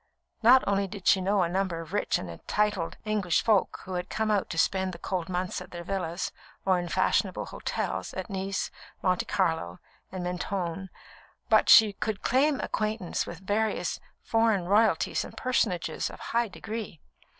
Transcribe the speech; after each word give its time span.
Not 0.41 0.63
only 0.65 0.87
did 0.87 1.05
she 1.07 1.21
know 1.21 1.43
a 1.43 1.47
number 1.47 1.79
of 1.79 1.93
rich 1.93 2.17
and 2.17 2.41
titled 2.47 2.97
English 3.05 3.43
folk, 3.43 3.81
who 3.83 3.93
had 3.93 4.09
come 4.09 4.31
out 4.31 4.49
to 4.49 4.57
spend 4.57 4.93
the 4.93 4.97
cold 4.97 5.29
months 5.29 5.61
at 5.61 5.69
their 5.69 5.83
villas, 5.83 6.31
or 6.65 6.79
in 6.79 6.87
fashionable 6.89 7.45
hotels, 7.45 8.11
at 8.15 8.27
Nice, 8.27 8.71
Monte 9.03 9.25
Carlo, 9.27 9.77
and 10.11 10.23
Mentone, 10.23 10.89
but 11.49 11.69
she 11.69 11.93
could 11.93 12.23
claim 12.23 12.59
acquaintance 12.61 13.27
with 13.27 13.45
various 13.45 13.99
foreign 14.23 14.65
royalties 14.65 15.23
and 15.23 15.37
personages 15.37 16.09
of 16.09 16.19
high 16.19 16.47
degree. 16.47 16.99